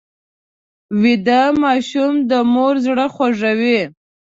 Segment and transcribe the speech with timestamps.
[1.01, 3.81] ویده ماشوم د مور زړه خوږوي